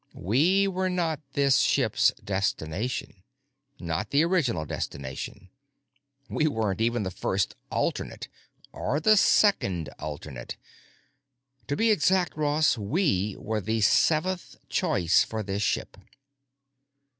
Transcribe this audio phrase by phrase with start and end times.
[0.17, 3.21] We were not this ship's destination!
[3.79, 5.51] Not the original destination.
[6.27, 10.57] We weren't even the first alternate—or the second alternate.
[11.67, 15.95] To be exact, Ross, we were the seventh choice for this ship."